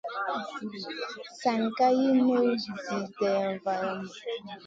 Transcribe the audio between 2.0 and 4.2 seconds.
nul Zi dilla valamu.